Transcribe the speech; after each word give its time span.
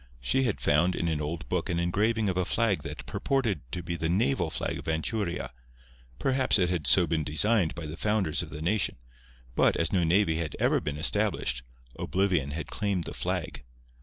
She 0.19 0.45
had 0.45 0.59
found 0.59 0.95
in 0.95 1.07
an 1.07 1.21
old 1.21 1.47
book 1.47 1.69
an 1.69 1.79
engraving 1.79 2.27
of 2.27 2.35
a 2.35 2.43
flag 2.43 2.81
that 2.81 3.05
purported 3.05 3.61
to 3.71 3.83
be 3.83 3.95
the 3.95 4.09
naval 4.09 4.49
flag 4.49 4.79
of 4.79 4.87
Anchuria. 4.87 5.51
Perhaps 6.17 6.57
it 6.57 6.71
had 6.71 6.87
so 6.87 7.05
been 7.05 7.23
designed 7.23 7.75
by 7.75 7.85
the 7.85 7.95
founders 7.95 8.41
of 8.41 8.49
the 8.49 8.63
nation; 8.63 8.95
but, 9.53 9.77
as 9.77 9.93
no 9.93 10.03
navy 10.03 10.37
had 10.37 10.55
ever 10.59 10.81
been 10.81 10.97
established, 10.97 11.61
oblivion 11.99 12.49
had 12.49 12.65
claimed 12.71 13.03
the 13.03 13.13
flag. 13.13 13.63